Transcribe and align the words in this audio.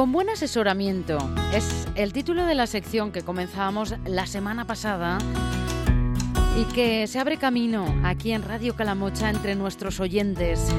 Con 0.00 0.12
buen 0.12 0.30
asesoramiento 0.30 1.18
es 1.52 1.86
el 1.94 2.14
título 2.14 2.46
de 2.46 2.54
la 2.54 2.66
sección 2.66 3.12
que 3.12 3.20
comenzábamos 3.20 3.94
la 4.06 4.24
semana 4.24 4.66
pasada 4.66 5.18
y 6.58 6.64
que 6.72 7.06
se 7.06 7.18
abre 7.18 7.36
camino 7.36 7.84
aquí 8.02 8.32
en 8.32 8.42
Radio 8.42 8.74
Calamocha 8.74 9.28
entre 9.28 9.56
nuestros 9.56 10.00
oyentes. 10.00 10.74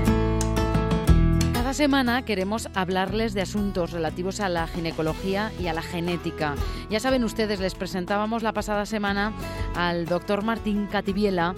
Cada 1.54 1.76
semana 1.76 2.26
queremos 2.26 2.68
hablarles 2.74 3.36
de 3.36 3.42
asuntos 3.42 3.92
relativos 3.92 4.40
a 4.40 4.50
la 4.50 4.66
ginecología 4.66 5.52
y 5.60 5.68
a 5.68 5.74
la 5.74 5.84
genética. 5.84 6.56
Ya 6.90 7.00
saben 7.00 7.24
ustedes, 7.24 7.60
les 7.60 7.76
presentábamos 7.76 8.42
la 8.42 8.54
pasada 8.54 8.88
semana 8.88 9.34
al 9.76 10.08
doctor 10.08 10.44
Martín 10.44 10.88
Cativiela, 10.88 11.54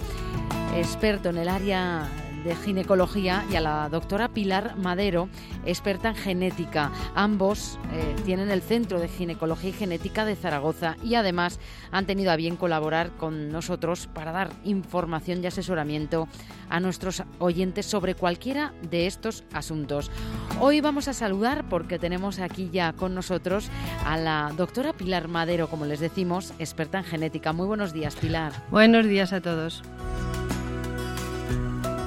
experto 0.76 1.30
en 1.30 1.38
el 1.38 1.48
área 1.48 2.10
de 2.44 2.54
ginecología 2.54 3.44
y 3.50 3.56
a 3.56 3.60
la 3.60 3.88
doctora 3.88 4.28
Pilar 4.28 4.76
Madero, 4.76 5.28
experta 5.64 6.10
en 6.10 6.14
genética. 6.14 6.92
Ambos 7.14 7.78
eh, 7.92 8.14
tienen 8.24 8.50
el 8.50 8.62
Centro 8.62 9.00
de 9.00 9.08
Ginecología 9.08 9.70
y 9.70 9.72
Genética 9.72 10.24
de 10.24 10.36
Zaragoza 10.36 10.96
y 11.02 11.14
además 11.14 11.58
han 11.90 12.06
tenido 12.06 12.30
a 12.30 12.36
bien 12.36 12.56
colaborar 12.56 13.10
con 13.16 13.50
nosotros 13.50 14.08
para 14.12 14.32
dar 14.32 14.50
información 14.64 15.42
y 15.42 15.46
asesoramiento 15.46 16.28
a 16.68 16.80
nuestros 16.80 17.22
oyentes 17.38 17.86
sobre 17.86 18.14
cualquiera 18.14 18.72
de 18.90 19.06
estos 19.06 19.44
asuntos. 19.52 20.10
Hoy 20.60 20.80
vamos 20.80 21.08
a 21.08 21.12
saludar 21.14 21.68
porque 21.68 21.98
tenemos 21.98 22.38
aquí 22.38 22.70
ya 22.72 22.92
con 22.92 23.14
nosotros 23.14 23.68
a 24.04 24.16
la 24.16 24.52
doctora 24.56 24.92
Pilar 24.92 25.28
Madero, 25.28 25.68
como 25.68 25.86
les 25.86 26.00
decimos, 26.00 26.52
experta 26.58 26.98
en 26.98 27.04
genética. 27.04 27.52
Muy 27.52 27.66
buenos 27.66 27.92
días, 27.92 28.16
Pilar. 28.16 28.52
Buenos 28.70 29.06
días 29.06 29.32
a 29.32 29.40
todos. 29.40 29.82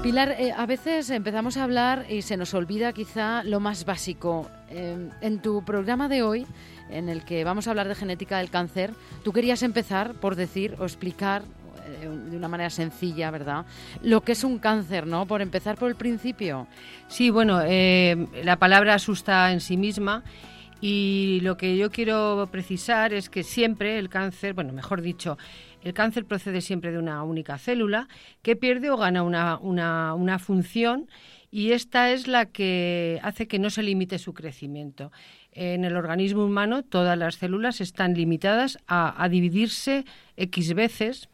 Pilar, 0.03 0.35
eh, 0.37 0.53
a 0.55 0.65
veces 0.65 1.09
empezamos 1.09 1.57
a 1.57 1.63
hablar 1.63 2.05
y 2.07 2.21
se 2.21 2.37
nos 2.37 2.53
olvida 2.53 2.93
quizá 2.93 3.43
lo 3.43 3.59
más 3.59 3.83
básico. 3.83 4.49
Eh, 4.69 5.09
en 5.21 5.39
tu 5.41 5.63
programa 5.65 6.07
de 6.07 6.21
hoy, 6.21 6.45
en 6.89 7.09
el 7.09 7.25
que 7.25 7.43
vamos 7.43 7.67
a 7.67 7.71
hablar 7.71 7.87
de 7.87 7.95
genética 7.95 8.37
del 8.37 8.49
cáncer, 8.49 8.93
tú 9.23 9.33
querías 9.33 9.63
empezar 9.63 10.13
por 10.13 10.35
decir 10.35 10.75
o 10.79 10.83
explicar 10.83 11.41
eh, 11.87 12.07
de 12.07 12.37
una 12.37 12.47
manera 12.47 12.69
sencilla, 12.69 13.31
¿verdad? 13.31 13.65
Lo 14.01 14.21
que 14.21 14.33
es 14.33 14.43
un 14.43 14.59
cáncer, 14.59 15.07
¿no? 15.07 15.25
Por 15.25 15.41
empezar 15.41 15.77
por 15.77 15.89
el 15.89 15.95
principio. 15.95 16.67
Sí, 17.07 17.29
bueno, 17.29 17.59
la 17.63 18.55
palabra 18.57 18.93
asusta 18.93 19.51
en 19.51 19.59
sí 19.59 19.77
misma 19.77 20.23
y 20.81 21.39
lo 21.41 21.57
que 21.57 21.77
yo 21.77 21.89
quiero 21.89 22.47
precisar 22.51 23.13
es 23.13 23.29
que 23.29 23.43
siempre 23.43 23.97
el 23.97 24.09
cáncer, 24.09 24.53
bueno, 24.53 24.73
mejor 24.73 25.01
dicho, 25.01 25.37
el 25.83 25.93
cáncer 25.93 26.25
procede 26.25 26.61
siempre 26.61 26.91
de 26.91 26.99
una 26.99 27.23
única 27.23 27.57
célula 27.57 28.07
que 28.41 28.55
pierde 28.55 28.89
o 28.89 28.97
gana 28.97 29.23
una, 29.23 29.57
una, 29.57 30.39
función 30.39 31.09
y 31.49 31.71
esta 31.71 32.11
es 32.11 32.27
la 32.27 32.45
que 32.45 33.19
hace 33.23 33.47
que 33.47 33.57
no 33.57 33.69
se 33.69 33.83
limite 33.83 34.19
su 34.19 34.33
crecimiento. 34.33 35.11
En 35.51 35.85
el 35.85 35.95
organismo 35.95 36.45
humano 36.45 36.83
todas 36.83 37.17
las 37.17 37.35
células 37.35 37.81
están 37.81 38.13
limitadas 38.13 38.77
a, 38.85 39.23
a 39.23 39.29
dividirse 39.29 40.05
X 40.35 40.73
veces 40.73 41.29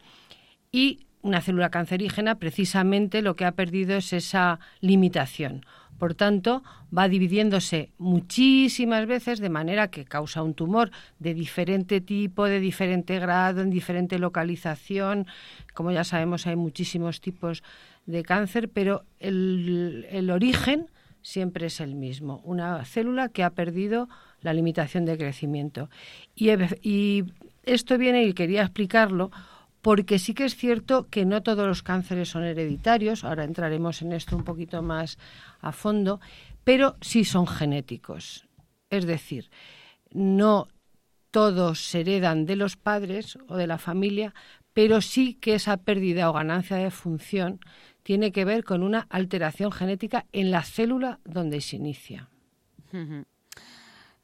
y 0.72 1.00
una 1.22 1.42
célula 1.42 1.70
cancerígena 1.70 2.36
precisamente 2.36 3.22
lo 3.22 3.36
que 3.36 3.46
ha 3.46 3.54
perdido 3.54 3.96
es 3.96 4.14
esa 4.14 4.60
limitación. 4.82 5.66
Por 5.98 6.16
tanto, 6.16 6.64
va 6.96 7.08
dividiéndose 7.08 7.92
muchísimas 7.98 9.06
veces 9.06 9.40
de 9.40 9.50
manera 9.50 9.90
que 9.90 10.06
causa 10.06 10.44
un 10.44 10.54
tumor 10.54 10.92
de 11.20 11.34
diferente 11.34 12.02
tipo, 12.02 12.46
de 12.46 12.60
diferente 12.60 13.20
grado, 13.20 13.62
en 13.62 13.70
diferente 13.70 14.20
localización. 14.20 15.28
Como 15.74 15.92
ya 15.92 16.04
sabemos, 16.04 16.48
hay 16.48 16.56
muchísimos 16.56 17.22
tipos 17.22 17.64
de 18.06 18.24
cáncer, 18.24 18.70
pero 18.70 19.06
el, 19.20 20.30
origen 20.32 20.88
siempre 21.22 21.68
es 21.68 21.80
el 21.80 21.96
mismo, 21.96 22.42
una 22.44 22.84
célula 22.86 23.30
que 23.30 23.44
ha 23.44 23.52
perdido 23.52 24.10
la 24.42 24.54
limitación 24.54 25.06
de 25.06 25.18
crecimiento. 25.18 25.90
Y, 26.36 26.50
y 26.82 27.24
esto 27.64 27.98
viene, 27.98 28.26
y 28.26 28.34
quería 28.34 28.64
explicarlo, 28.64 29.32
porque 29.84 30.18
sí 30.18 30.34
que 30.34 30.46
es 30.46 30.56
cierto 30.56 31.10
que 31.10 31.26
no 31.26 31.44
todos 31.44 31.68
los 31.68 31.84
cánceres 31.84 32.30
son 32.30 32.46
hereditarios, 32.46 33.26
ahora 33.26 33.44
entraremos 33.44 34.02
en 34.02 34.14
esto 34.14 34.38
un 34.38 34.46
poquito 34.46 34.82
más 34.82 35.18
a 35.60 35.74
fondo, 35.74 36.22
pero 36.64 36.96
sí 37.02 37.26
son 37.26 37.46
genéticos. 37.46 38.48
Es 38.90 39.06
decir, 39.06 39.52
no 40.10 40.70
todos 41.32 41.86
se 41.86 42.00
heredan 42.00 42.46
de 42.46 42.56
los 42.56 42.78
padres 42.78 43.38
o 43.50 43.58
de 43.58 43.68
la 43.68 43.78
familia, 43.78 44.34
pero 44.72 45.02
sí 45.02 45.34
que 45.34 45.56
esa 45.56 45.76
pérdida 45.76 46.30
o 46.30 46.34
ganancia 46.34 46.78
de 46.78 46.90
función 46.90 47.60
tiene 48.04 48.32
que 48.32 48.46
ver 48.46 48.64
con 48.64 48.84
una 48.84 49.02
alteración 49.10 49.74
genética 49.74 50.28
en 50.32 50.50
la 50.50 50.64
célula 50.64 51.20
donde 51.26 51.60
se 51.60 51.76
inicia. 51.76 52.30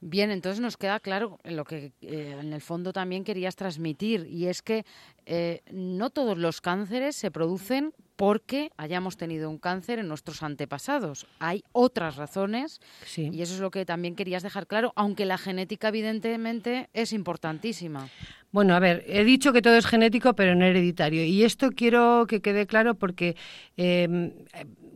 Bien, 0.02 0.32
entonces 0.32 0.62
nos 0.62 0.78
queda 0.78 1.00
claro 1.02 1.40
lo 1.44 1.66
que 1.66 1.92
eh, 2.02 2.38
en 2.40 2.54
el 2.54 2.62
fondo 2.62 2.94
también 2.94 3.26
querías 3.26 3.58
transmitir 3.58 4.28
y 4.30 4.48
es 4.48 4.62
que 4.62 4.86
eh, 5.26 5.62
no 5.72 6.10
todos 6.10 6.38
los 6.38 6.62
cánceres 6.62 7.18
se 7.18 7.32
producen 7.32 7.94
porque 8.16 8.72
hayamos 8.78 9.18
tenido 9.18 9.50
un 9.50 9.58
cáncer 9.58 10.00
en 10.00 10.08
nuestros 10.08 10.42
antepasados. 10.42 11.26
Hay 11.40 11.64
otras 11.74 12.16
razones 12.16 12.80
y 13.18 13.42
eso 13.42 13.54
es 13.54 13.60
lo 13.60 13.72
que 13.72 13.86
también 13.86 14.16
querías 14.16 14.44
dejar 14.44 14.68
claro, 14.68 14.94
aunque 14.96 15.26
la 15.26 15.38
genética 15.38 15.90
evidentemente 15.90 16.90
es 16.94 17.14
importantísima. 17.14 18.10
Bueno, 18.52 18.76
a 18.76 18.80
ver, 18.80 19.04
he 19.08 19.24
dicho 19.24 19.54
que 19.54 19.62
todo 19.62 19.76
es 19.76 19.86
genético 19.86 20.34
pero 20.34 20.56
no 20.56 20.66
hereditario 20.66 21.24
y 21.26 21.44
esto 21.44 21.72
quiero 21.72 22.26
que 22.28 22.42
quede 22.42 22.68
claro 22.68 22.96
porque 22.96 23.36
eh, 23.76 24.34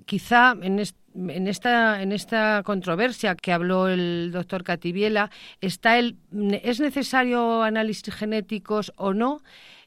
quizá 0.05 0.57
en, 0.61 0.79
en, 1.15 1.47
esta, 1.47 2.01
en 2.01 2.11
esta 2.11 2.61
controversia 2.63 3.35
que 3.35 3.51
habló 3.51 3.87
el 3.87 4.31
doctor 4.31 4.63
Cativiela 4.63 5.29
está 5.61 5.97
el 5.99 6.17
¿es 6.63 6.79
necesario 6.79 7.63
análisis 7.63 8.13
genéticos 8.13 8.93
o 8.95 9.13
no? 9.13 9.41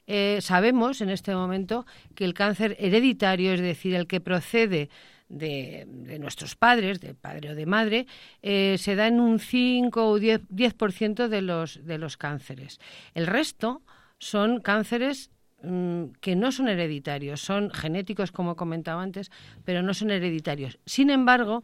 Eh, 0.07 0.39
sabemos 0.41 1.01
en 1.01 1.09
este 1.09 1.35
momento 1.35 1.85
que 2.15 2.23
el 2.23 2.33
cáncer 2.33 2.77
hereditario, 2.79 3.53
es 3.53 3.61
decir, 3.61 3.93
el 3.93 4.07
que 4.07 4.21
procede 4.21 4.89
de, 5.27 5.85
nuestros 6.19 6.55
padres, 6.55 7.01
de 7.01 7.13
padre 7.13 7.51
o 7.51 7.55
de 7.55 7.65
madre, 7.65 8.07
eh, 8.41 8.77
se 8.79 8.95
da 8.95 9.07
en 9.07 9.19
un 9.19 9.39
5 9.39 10.09
o 10.09 10.17
10%, 10.17 10.47
10 10.47 11.29
de, 11.29 11.41
los, 11.41 11.85
de 11.85 11.97
los 11.97 12.15
cánceres. 12.15 12.79
El 13.13 13.27
resto 13.27 13.81
son 14.17 14.61
cánceres 14.61 15.29
que 15.61 16.35
no 16.35 16.51
son 16.51 16.67
hereditarios, 16.67 17.41
son 17.41 17.71
genéticos, 17.71 18.31
como 18.31 18.55
comentaba 18.55 19.01
antes, 19.01 19.31
pero 19.65 19.81
no 19.81 19.93
son 19.93 20.11
hereditarios. 20.11 20.77
Sin 20.85 21.09
embargo, 21.09 21.63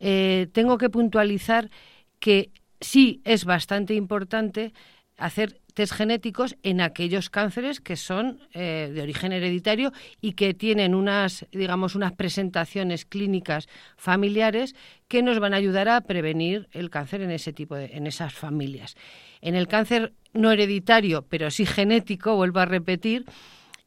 eh, 0.00 0.48
tengo 0.52 0.78
que 0.78 0.90
puntualizar 0.90 1.70
que 2.18 2.50
sí 2.80 3.20
es 3.24 3.44
bastante 3.44 3.94
importante 3.94 4.74
hacer 5.16 5.60
test 5.74 5.94
genéticos 5.94 6.56
en 6.62 6.80
aquellos 6.80 7.30
cánceres 7.30 7.80
que 7.80 7.96
son 7.96 8.40
eh, 8.52 8.90
de 8.92 9.02
origen 9.02 9.32
hereditario 9.32 9.92
y 10.20 10.32
que 10.32 10.52
tienen 10.52 10.94
unas, 10.94 11.46
digamos, 11.52 11.94
unas 11.94 12.12
presentaciones 12.12 13.04
clínicas 13.04 13.68
familiares 13.96 14.74
que 15.08 15.22
nos 15.22 15.38
van 15.38 15.54
a 15.54 15.58
ayudar 15.58 15.88
a 15.88 16.00
prevenir 16.02 16.68
el 16.72 16.90
cáncer 16.90 17.22
en 17.22 17.30
ese 17.30 17.52
tipo 17.52 17.76
de, 17.76 17.86
en 17.96 18.06
esas 18.06 18.34
familias. 18.34 18.96
En 19.40 19.54
el 19.54 19.68
cáncer 19.68 20.12
no 20.32 20.50
hereditario, 20.50 21.22
pero 21.22 21.50
sí 21.50 21.66
genético, 21.66 22.36
vuelvo 22.36 22.60
a 22.60 22.66
repetir, 22.66 23.26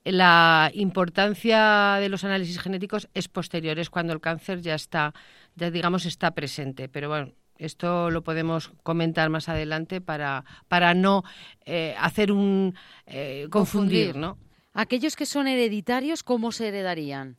la 0.04 0.70
importancia 0.74 1.98
de 2.00 2.10
los 2.10 2.24
análisis 2.24 2.60
genéticos 2.60 3.10
es 3.14 3.28
posterior, 3.28 3.80
es 3.80 3.90
cuando 3.90 4.14
el 4.14 4.22
cáncer 4.22 4.62
ya 4.62 4.76
está, 4.76 5.14
ya 5.56 5.72
digamos, 5.72 6.06
está 6.06 6.32
presente. 6.32 6.88
Pero 6.88 7.10
bueno, 7.10 7.32
esto 7.58 8.12
lo 8.12 8.24
podemos 8.24 8.72
comentar 8.84 9.30
más 9.30 9.50
adelante 9.50 10.02
para, 10.02 10.46
para 10.68 10.94
no 10.94 11.24
eh, 11.66 11.96
hacer 12.00 12.32
un 12.32 12.76
eh, 13.08 13.48
confundir, 13.50 14.16
¿no? 14.16 14.38
Aquellos 14.74 15.16
que 15.16 15.26
son 15.26 15.48
hereditarios, 15.48 16.22
¿cómo 16.22 16.52
se 16.52 16.68
heredarían? 16.68 17.38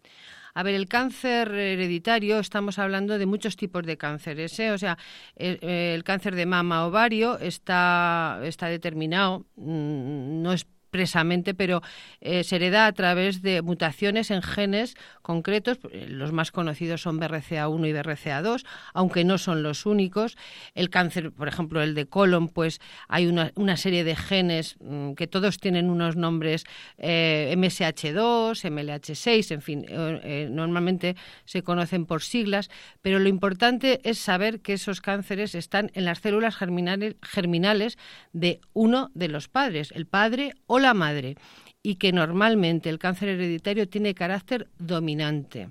A 0.58 0.62
ver, 0.62 0.74
el 0.74 0.88
cáncer 0.88 1.52
hereditario, 1.52 2.38
estamos 2.38 2.78
hablando 2.78 3.18
de 3.18 3.26
muchos 3.26 3.56
tipos 3.56 3.84
de 3.84 3.98
cánceres. 3.98 4.58
¿eh? 4.58 4.70
O 4.70 4.78
sea, 4.78 4.96
el, 5.36 6.02
cáncer 6.02 6.34
de 6.34 6.46
mama 6.46 6.86
ovario 6.86 7.38
está, 7.38 8.40
está 8.42 8.68
determinado, 8.68 9.40
mm, 9.56 10.40
no 10.40 10.54
es 10.54 10.66
expresamente, 10.86 11.52
pero 11.52 11.82
eh, 12.20 12.44
se 12.44 12.56
hereda 12.56 12.86
a 12.86 12.92
través 12.92 13.42
de 13.42 13.60
mutaciones 13.60 14.30
en 14.30 14.40
genes 14.40 14.94
concretos. 15.20 15.78
Los 15.92 16.32
más 16.32 16.52
conocidos 16.52 17.02
son 17.02 17.20
BRCA1 17.20 17.88
y 17.88 17.92
BRCA2, 17.92 18.64
aunque 18.94 19.24
no 19.24 19.36
son 19.36 19.62
los 19.62 19.84
únicos. 19.84 20.36
El 20.74 20.88
cáncer, 20.88 21.32
por 21.32 21.48
ejemplo, 21.48 21.82
el 21.82 21.94
de 21.94 22.06
colon, 22.06 22.48
pues 22.48 22.80
hay 23.08 23.26
una, 23.26 23.52
una 23.56 23.76
serie 23.76 24.04
de 24.04 24.14
genes 24.16 24.76
mm, 24.80 25.14
que 25.14 25.26
todos 25.26 25.58
tienen 25.58 25.90
unos 25.90 26.16
nombres 26.16 26.64
eh, 26.98 27.52
MSH2, 27.56 28.64
MLH6, 28.70 29.50
en 29.52 29.62
fin, 29.62 29.84
eh, 29.88 30.48
normalmente 30.50 31.16
se 31.44 31.62
conocen 31.62 32.06
por 32.06 32.22
siglas, 32.22 32.70
pero 33.02 33.18
lo 33.18 33.28
importante 33.28 34.00
es 34.04 34.18
saber 34.18 34.60
que 34.60 34.74
esos 34.74 35.00
cánceres 35.00 35.54
están 35.54 35.90
en 35.94 36.04
las 36.04 36.20
células 36.20 36.56
germinales, 36.56 37.16
germinales 37.22 37.98
de 38.32 38.60
uno 38.72 39.10
de 39.14 39.28
los 39.28 39.48
padres, 39.48 39.92
el 39.92 40.06
padre 40.06 40.52
o 40.66 40.75
la 40.78 40.94
madre 40.94 41.36
y 41.82 41.96
que 41.96 42.12
normalmente 42.12 42.88
el 42.88 42.98
cáncer 42.98 43.28
hereditario 43.28 43.88
tiene 43.88 44.14
carácter 44.14 44.68
dominante. 44.78 45.68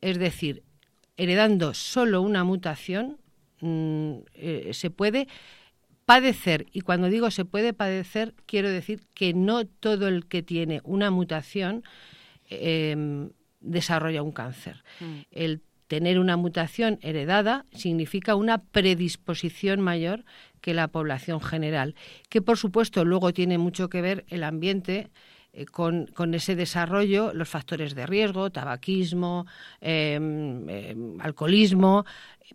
Es 0.00 0.18
decir, 0.18 0.62
heredando 1.16 1.74
solo 1.74 2.22
una 2.22 2.44
mutación, 2.44 3.18
mm, 3.60 4.12
eh, 4.34 4.70
se 4.72 4.90
puede 4.90 5.28
padecer, 6.06 6.66
y 6.72 6.80
cuando 6.80 7.08
digo 7.08 7.30
se 7.30 7.44
puede 7.44 7.72
padecer, 7.72 8.34
quiero 8.46 8.70
decir 8.70 9.02
que 9.14 9.34
no 9.34 9.66
todo 9.66 10.08
el 10.08 10.26
que 10.26 10.42
tiene 10.42 10.80
una 10.84 11.10
mutación 11.10 11.84
em, 12.48 13.30
desarrolla 13.60 14.22
un 14.22 14.32
cáncer. 14.32 14.82
Mm. 14.98 15.20
El 15.30 15.62
tener 15.86 16.18
una 16.18 16.36
mutación 16.36 16.98
heredada 17.02 17.66
significa 17.72 18.36
una 18.36 18.58
predisposición 18.58 19.80
mayor 19.80 20.24
que 20.60 20.74
la 20.74 20.88
población 20.88 21.40
general, 21.40 21.94
que 22.28 22.42
por 22.42 22.56
supuesto 22.56 23.04
luego 23.04 23.32
tiene 23.32 23.58
mucho 23.58 23.88
que 23.88 24.02
ver 24.02 24.24
el 24.28 24.44
ambiente 24.44 25.10
eh, 25.52 25.66
con, 25.66 26.34
ese 26.34 26.54
desarrollo, 26.54 27.32
los 27.34 27.48
factores 27.48 27.94
de 27.96 28.06
riesgo, 28.06 28.50
tabaquismo, 28.50 29.46
em, 29.80 30.68
em, 30.68 31.20
alcoholismo, 31.20 32.04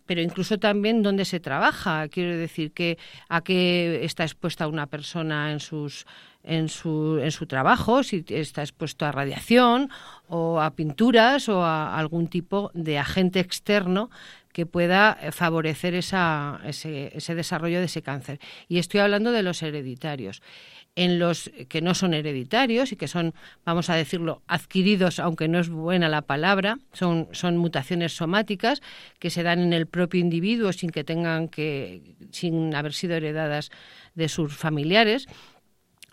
pero 0.05 0.21
incluso 0.21 0.57
también 0.59 1.03
dónde 1.03 1.25
se 1.25 1.41
trabaja. 1.41 2.07
Quiero 2.07 2.37
decir 2.37 2.71
que 2.71 2.97
a 3.27 3.41
qué 3.41 4.05
está 4.05 4.23
expuesta 4.23 4.67
una 4.67 4.87
persona 4.87 5.51
en 5.51 5.59
sus 5.59 6.05
en 6.47 6.69
su, 6.69 7.19
en 7.21 7.31
su 7.31 7.47
trabajo, 7.47 8.03
si 8.03 8.23
está 8.29 8.61
expuesto 8.61 9.05
a 9.05 9.11
radiación 9.11 9.89
o 10.27 10.61
a 10.61 10.75
pinturas 10.75 11.49
o 11.49 11.63
a 11.63 11.97
algún 11.97 12.27
tipo 12.27 12.69
de 12.75 12.99
agente 12.99 13.39
externo 13.39 14.11
que 14.55 14.65
pueda 14.65 15.17
favorecer 15.33 15.95
esa, 15.95 16.61
ese, 16.63 17.11
ese 17.13 17.35
desarrollo 17.35 17.79
de 17.79 17.87
ese 17.87 18.01
cáncer. 18.01 18.39
Y 18.69 18.77
estoy 18.77 19.01
hablando 19.01 19.33
de 19.33 19.43
los 19.43 19.61
hereditarios 19.61 20.41
en 20.95 21.19
los 21.19 21.51
que 21.67 21.81
no 21.81 21.93
son 21.93 22.13
hereditarios 22.13 22.93
y 22.93 22.95
que 22.95 23.09
son, 23.09 23.33
vamos 23.65 23.89
a 23.89 23.95
decirlo, 23.95 24.43
adquiridos, 24.47 25.19
aunque 25.19 25.49
no 25.49 25.59
es 25.59 25.67
buena 25.67 26.07
la 26.07 26.21
palabra, 26.21 26.77
son, 26.93 27.27
son 27.33 27.57
mutaciones 27.57 28.13
somáticas 28.13 28.81
que 29.19 29.29
se 29.29 29.43
dan 29.43 29.59
en 29.59 29.73
el 29.73 29.87
propio 29.87 30.21
individuo 30.21 30.71
sin 30.71 30.91
que 30.91 31.03
tengan 31.03 31.49
que, 31.49 32.15
sin 32.31 32.73
haber 32.75 32.93
sido 32.93 33.15
heredadas 33.15 33.71
de 34.13 34.29
sus 34.29 34.55
familiares. 34.55 35.27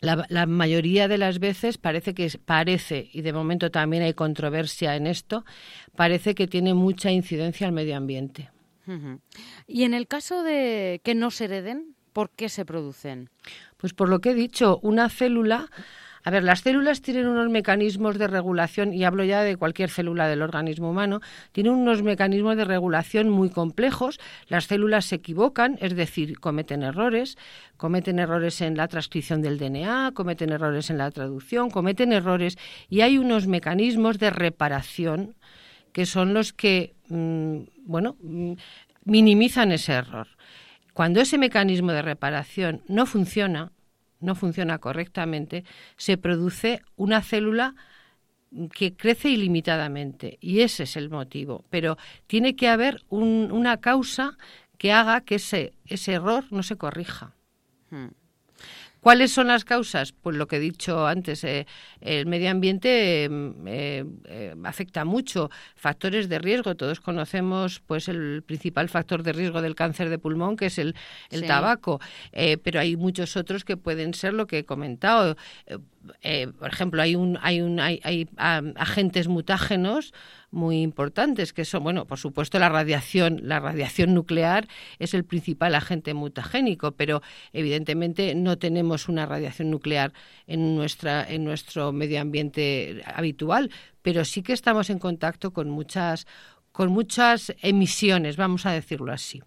La, 0.03 0.27
la, 0.29 0.47
mayoría 0.47 1.09
de 1.09 1.17
las 1.17 1.39
veces 1.39 1.79
parece 1.79 2.13
que 2.13 2.31
parece 2.45 3.09
y 3.13 3.23
de 3.23 3.33
momento 3.33 3.71
también 3.71 4.03
hay 4.03 4.13
controversia 4.13 4.95
en 4.97 5.07
esto 5.07 5.45
parece 5.97 6.35
que 6.35 6.47
tiene 6.47 6.75
mucha 6.75 7.11
incidencia 7.11 7.67
al 7.67 7.73
medio 7.73 7.97
ambiente. 7.97 8.51
Y 9.67 9.85
en 9.85 9.95
el 9.95 10.07
caso 10.07 10.43
de 10.43 11.01
que 11.05 11.15
no 11.15 11.31
se 11.31 11.45
hereden 11.45 11.95
por 12.13 12.31
qué 12.31 12.49
se 12.49 12.65
producen 12.65 13.31
pues 13.83 13.95
por 13.95 14.09
lo 14.09 14.21
que 14.21 14.31
he 14.31 14.35
dicho, 14.35 14.79
una 14.83 15.09
célula 15.09 15.69
a 16.25 16.31
ver, 16.31 16.45
las 16.45 16.61
células 16.61 17.03
tienen 17.03 17.27
unos 17.27 17.51
mecanismos 17.51 18.17
de 18.19 18.29
regulación, 18.29 18.93
y 18.93 19.05
hablo 19.05 19.25
ya 19.25 19.43
de 19.43 19.57
cualquier 19.57 19.91
célula 19.91 20.29
del 20.29 20.43
organismo 20.43 20.91
humano, 20.91 21.21
tienen 21.51 21.73
unos 21.73 22.03
mecanismos 22.03 22.57
de 22.57 22.65
regulación 22.65 23.29
muy 23.29 23.51
complejos. 23.51 24.21
Las 24.49 24.67
células 24.67 25.07
se 25.07 25.17
equivocan, 25.17 25.79
es 25.81 25.97
decir, 25.97 26.39
cometen 26.39 26.85
errores, 26.85 27.37
cometen 27.77 28.21
errores 28.21 28.61
en 28.61 28.77
la 28.77 28.87
transcripción 28.87 29.43
del 29.43 29.59
DNA, 29.59 30.13
cometen 30.15 30.51
errores 30.51 30.91
en 30.91 30.99
la 30.99 31.11
traducción, 31.11 31.71
cometen 31.71 32.13
errores, 32.13 32.57
y 32.89 33.01
hay 33.01 33.19
unos 33.19 33.49
mecanismos 33.49 34.19
de 34.19 34.31
reparación 34.31 35.35
que 35.93 36.07
son 36.07 36.35
los 36.35 36.53
que, 36.53 36.95
mm, 37.09 37.59
bueno, 37.85 38.17
mm, 38.23 38.53
minimizan 39.05 39.73
ese 39.73 39.93
error. 39.93 40.29
Cuando 40.95 41.21
ese 41.21 41.37
mecanismo 41.39 41.93
de 41.93 42.03
reparación 42.03 42.83
no 42.87 43.07
funciona, 43.07 43.73
no 44.23 44.35
funciona 44.35 44.79
correctamente, 44.79 45.65
se 45.97 46.17
produce 46.17 46.83
una 46.97 47.23
célula 47.23 47.75
que 48.73 48.95
crece 48.95 49.31
ilimitadamente 49.31 50.39
y 50.41 50.61
ese 50.61 50.85
es 50.85 50.97
el 50.97 51.11
motivo. 51.11 51.65
Pero 51.71 51.97
tiene 52.27 52.55
que 52.57 52.69
haber 52.69 53.03
una 53.09 53.79
causa 53.79 54.37
que 54.79 54.93
haga 54.93 55.23
que 55.23 55.37
ese, 55.37 55.75
ese 55.87 56.15
error 56.15 56.45
no 56.51 56.63
se 56.63 56.77
corrija. 56.77 57.35
Hmm. 57.91 58.09
¿Cuáles 59.03 59.33
son 59.33 59.49
las 59.49 59.65
causas? 59.65 60.13
Pues 60.13 60.37
lo 60.37 60.47
que 60.47 60.57
he 60.57 60.61
dicho 60.61 61.09
antes, 61.09 61.43
eh, 61.43 61.67
el 62.01 62.27
medio 62.27 62.49
ambiente 62.53 63.25
em, 63.25 63.53
eh, 63.67 64.05
eh, 64.27 64.55
afecta 64.63 65.05
mucho. 65.05 65.51
Factores 65.75 66.29
de 66.29 66.39
riesgo, 66.39 66.77
todos 66.77 67.01
conocemos 67.01 67.81
pues 67.85 68.07
el 68.07 68.45
principal 68.47 68.89
factor 68.89 69.25
de 69.25 69.33
riesgo 69.33 69.61
del 69.61 69.75
cáncer 69.75 70.09
de 70.09 70.21
pulmón, 70.21 70.57
que 70.57 70.67
es 70.67 70.79
el, 70.79 70.95
tabaco, 71.49 72.01
pero 72.63 72.79
hay 72.79 72.97
muchos 72.97 73.37
otros 73.37 73.65
que 73.65 73.77
pueden 73.77 74.15
ser 74.15 74.35
lo 74.35 74.47
que 74.47 74.59
he 74.59 74.65
comentado. 74.65 75.37
Por 76.59 76.69
ejemplo, 76.69 77.03
hay, 77.03 77.15
un, 77.15 77.39
hay, 77.43 77.61
un, 77.61 77.81
hay, 77.81 78.01
hay 78.05 78.29
agentes 78.37 79.29
mutágenos 79.29 80.13
muy 80.51 80.83
importantes, 80.83 81.53
que 81.53 81.65
son, 81.65 81.83
bueno, 81.83 82.07
por 82.07 82.19
supuesto 82.19 82.59
la 82.59 82.69
radiación, 82.69 83.41
la 83.43 83.59
radiación 83.59 84.15
nuclear 84.15 84.69
es 84.99 85.15
el 85.15 85.25
principal 85.25 85.75
agente 85.75 86.15
mutagénico, 86.15 86.93
pero 86.93 87.23
evidentemente 87.53 88.35
no 88.35 88.59
tenemos 88.59 89.09
una 89.09 89.27
radiación 89.27 89.71
nuclear 89.71 90.13
en 90.47 90.77
nuestra 90.77 91.27
en 91.29 91.45
nuestro 91.45 91.93
medio 91.93 92.21
ambiente 92.21 93.03
habitual, 93.07 93.71
pero 94.03 94.25
sí 94.25 94.43
que 94.43 94.53
estamos 94.53 94.91
en 94.91 94.99
contacto 94.99 95.53
con 95.53 95.71
muchas 95.71 96.27
con 96.71 96.91
muchas 96.91 97.55
emisiones, 97.63 98.37
vamos 98.37 98.67
a 98.67 98.73
decirlo 98.73 99.13
así. 99.13 99.43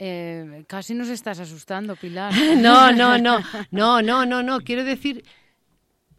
Eh, 0.00 0.64
casi 0.68 0.94
nos 0.94 1.08
estás 1.08 1.40
asustando, 1.40 1.96
Pilar. 1.96 2.32
no, 2.56 2.92
no, 2.92 3.18
no, 3.18 3.40
no, 3.70 4.00
no, 4.00 4.24
no, 4.24 4.42
no. 4.42 4.60
Quiero 4.60 4.84
decir 4.84 5.24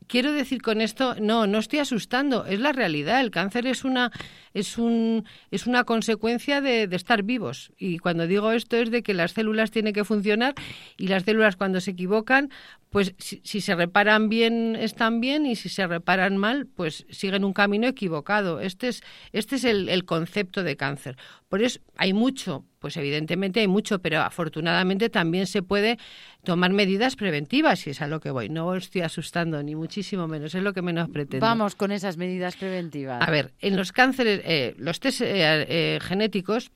quiero 0.09 0.33
decir 0.33 0.61
con 0.61 0.81
esto, 0.81 1.15
no, 1.21 1.47
no 1.47 1.59
estoy 1.59 1.79
asustando, 1.79 2.45
es 2.45 2.59
la 2.59 2.73
realidad. 2.73 3.21
El 3.21 3.31
cáncer 3.31 3.67
es 3.67 3.85
una, 3.85 4.11
es 4.53 4.77
un, 4.77 5.25
es 5.51 5.67
una 5.67 5.83
consecuencia 5.83 6.61
de, 6.61 6.87
de, 6.87 6.95
estar 6.95 7.23
vivos. 7.23 7.71
Y 7.77 7.99
cuando 7.99 8.27
digo 8.27 8.51
esto 8.51 8.77
es 8.77 8.91
de 8.91 9.03
que 9.03 9.13
las 9.13 9.31
células 9.31 9.71
tienen 9.71 9.93
que 9.93 10.03
funcionar 10.03 10.55
y 10.97 11.07
las 11.07 11.23
células 11.23 11.55
cuando 11.55 11.81
se 11.81 11.91
equivocan, 11.91 12.49
pues 12.89 13.13
si, 13.19 13.61
se 13.61 13.75
reparan 13.75 14.29
bien 14.29 14.75
están 14.75 15.21
bien 15.21 15.45
y 15.45 15.55
si 15.55 15.69
se 15.69 15.85
reparan 15.85 16.37
mal, 16.37 16.65
pues 16.65 17.05
siguen 17.11 17.43
un 17.43 17.53
camino 17.53 17.87
equivocado. 17.87 18.59
Este 18.61 18.87
es, 18.87 19.03
este 19.31 19.57
es 19.57 19.63
el, 19.63 19.89
el 19.89 20.05
concepto 20.05 20.63
de 20.63 20.75
cáncer. 20.75 21.15
Por 21.49 21.61
eso 21.61 21.79
hay 21.97 22.13
mucho, 22.13 22.65
pues 22.79 22.97
evidentemente 22.97 23.59
hay 23.59 23.67
mucho, 23.67 23.99
pero 23.99 24.21
afortunadamente 24.21 25.09
también 25.09 25.45
se 25.45 25.61
puede 25.61 25.97
tomar 26.43 26.71
medidas 26.71 27.15
preventivas, 27.15 27.79
si 27.79 27.91
es 27.91 28.01
a 28.01 28.07
lo 28.07 28.19
que 28.19 28.31
voy. 28.31 28.49
No 28.49 28.75
estoy 28.75 29.01
asustando, 29.01 29.61
ni 29.61 29.75
muchísimo 29.75 30.27
menos, 30.27 30.55
es 30.55 30.63
lo 30.63 30.73
que 30.73 30.81
menos 30.81 31.09
pretendo. 31.09 31.45
Vamos 31.45 31.75
con 31.75 31.91
esas 31.91 32.17
medidas 32.17 32.55
preventivas. 32.55 33.27
A 33.27 33.31
ver, 33.31 33.53
en 33.59 33.75
los 33.75 33.91
cánceres, 33.91 34.38
eh, 34.43 34.75
los 34.77 34.99
test 34.99 35.21
eh, 35.21 35.25
eh, 35.67 35.99
genéticos, 36.01 36.71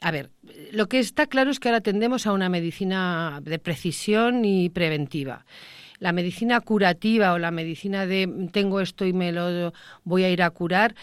a 0.00 0.10
ver, 0.10 0.30
lo 0.72 0.88
que 0.88 1.00
está 1.00 1.26
claro 1.26 1.50
es 1.50 1.58
que 1.58 1.68
ahora 1.68 1.80
tendemos 1.80 2.26
a 2.26 2.32
una 2.32 2.48
medicina 2.48 3.40
de 3.42 3.58
precisión 3.58 4.44
y 4.44 4.70
preventiva. 4.70 5.44
La 5.98 6.12
medicina 6.12 6.60
curativa 6.60 7.32
o 7.32 7.38
la 7.38 7.50
medicina 7.50 8.06
de 8.06 8.48
tengo 8.52 8.80
esto 8.80 9.04
y 9.04 9.12
me 9.12 9.32
lo 9.32 9.72
voy 10.04 10.22
a 10.22 10.30
ir 10.30 10.42
a 10.42 10.50
curar, 10.50 10.94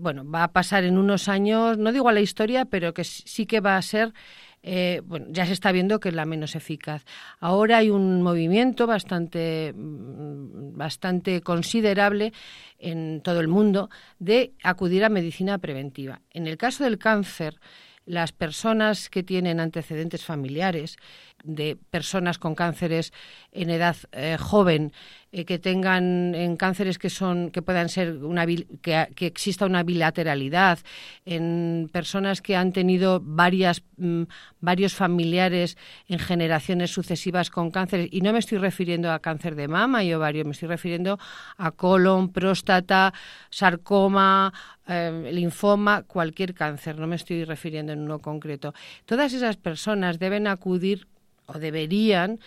bueno, 0.00 0.28
va 0.28 0.44
a 0.44 0.52
pasar 0.52 0.84
en 0.84 0.98
unos 0.98 1.28
años, 1.28 1.78
no 1.78 1.92
digo 1.92 2.08
a 2.08 2.12
la 2.12 2.20
historia, 2.20 2.64
pero 2.64 2.94
que 2.94 3.04
sí 3.04 3.46
que 3.46 3.60
va 3.60 3.76
a 3.76 3.82
ser 3.82 4.12
eh, 4.62 5.00
bueno, 5.04 5.26
ya 5.30 5.46
se 5.46 5.52
está 5.52 5.72
viendo 5.72 6.00
que 6.00 6.10
es 6.10 6.14
la 6.14 6.26
menos 6.26 6.54
eficaz. 6.54 7.04
Ahora 7.38 7.78
hay 7.78 7.90
un 7.90 8.22
movimiento 8.22 8.86
bastante, 8.86 9.72
mm, 9.74 10.76
bastante 10.76 11.40
considerable 11.40 12.32
en 12.78 13.20
todo 13.22 13.40
el 13.40 13.48
mundo 13.48 13.88
de 14.18 14.52
acudir 14.62 15.04
a 15.04 15.08
medicina 15.08 15.58
preventiva. 15.58 16.20
En 16.30 16.46
el 16.46 16.56
caso 16.58 16.84
del 16.84 16.98
cáncer, 16.98 17.58
las 18.06 18.32
personas 18.32 19.08
que 19.08 19.22
tienen 19.22 19.60
antecedentes 19.60 20.24
familiares 20.24 20.96
de 21.44 21.76
personas 21.90 22.38
con 22.38 22.54
cánceres 22.54 23.12
en 23.52 23.70
edad 23.70 23.96
eh, 24.12 24.36
joven 24.38 24.92
eh, 25.32 25.44
que 25.44 25.58
tengan 25.58 26.34
en 26.34 26.56
cánceres 26.56 26.98
que 26.98 27.10
son 27.10 27.50
que 27.50 27.62
puedan 27.62 27.88
ser 27.88 28.24
una 28.24 28.46
que, 28.46 29.08
que 29.14 29.26
exista 29.26 29.66
una 29.66 29.82
bilateralidad 29.82 30.78
en 31.24 31.88
personas 31.92 32.42
que 32.42 32.56
han 32.56 32.72
tenido 32.72 33.20
varias 33.22 33.82
mm, 33.96 34.24
varios 34.60 34.94
familiares 34.94 35.76
en 36.08 36.18
generaciones 36.18 36.90
sucesivas 36.90 37.50
con 37.50 37.70
cánceres 37.70 38.08
y 38.10 38.20
no 38.20 38.32
me 38.32 38.38
estoy 38.38 38.58
refiriendo 38.58 39.12
a 39.12 39.20
cáncer 39.20 39.54
de 39.54 39.68
mama 39.68 40.04
y 40.04 40.12
ovario 40.12 40.44
me 40.44 40.52
estoy 40.52 40.68
refiriendo 40.68 41.18
a 41.56 41.70
colon 41.70 42.32
próstata 42.32 43.14
sarcoma 43.50 44.52
eh, 44.86 45.30
linfoma 45.32 46.02
cualquier 46.02 46.54
cáncer 46.54 46.98
no 46.98 47.06
me 47.06 47.16
estoy 47.16 47.44
refiriendo 47.44 47.92
en 47.92 48.00
uno 48.00 48.18
concreto. 48.18 48.74
Todas 49.04 49.32
esas 49.32 49.56
personas 49.56 50.18
deben 50.18 50.46
acudir 50.46 51.06
o 51.52 51.58
deberían 51.58 52.38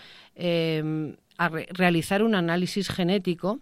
a 1.38 1.50
realizar 1.50 2.24
un 2.24 2.36
análisis 2.36 2.90
genético 2.90 3.60